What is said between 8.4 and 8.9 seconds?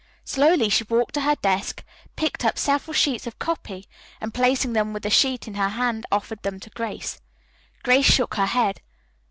head.